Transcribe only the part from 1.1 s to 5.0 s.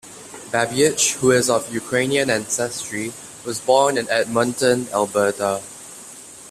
who is of Ukrainian ancestry, was born in Edmonton,